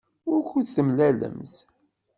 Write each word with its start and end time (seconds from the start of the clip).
Wukud 0.29 0.65
d-temlalemt? 0.67 1.55